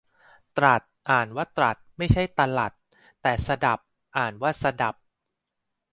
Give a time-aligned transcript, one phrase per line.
[0.57, 2.73] ตรัส อ่านว่า ตรัด ไม่ใช่ตะหรัด
[3.21, 3.79] แต่สดับ
[4.17, 4.95] อ่านว่า สะดับ